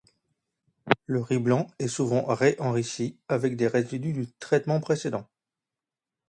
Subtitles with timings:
[1.05, 5.27] Le riz blanc est souvent ré-enrichi avec des résidus du traitement précédent.